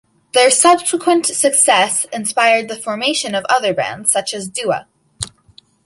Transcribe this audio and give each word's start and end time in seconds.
Their 0.33 0.49
subsequent 0.49 1.27
success 1.27 2.05
inspired 2.11 2.69
the 2.69 2.75
formation 2.75 3.35
of 3.35 3.45
other 3.51 3.71
bands, 3.71 4.11
such 4.11 4.33
as 4.33 4.49
Dewa. 4.49 4.87